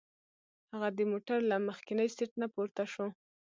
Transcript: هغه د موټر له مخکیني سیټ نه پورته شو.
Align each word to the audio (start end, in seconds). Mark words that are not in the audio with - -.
هغه 0.71 0.89
د 0.97 0.99
موټر 1.11 1.39
له 1.51 1.57
مخکیني 1.67 2.07
سیټ 2.15 2.31
نه 2.41 2.47
پورته 2.53 2.83
شو. 2.93 3.07